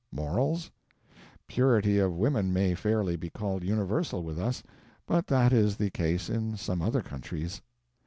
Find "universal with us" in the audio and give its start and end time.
3.63-4.63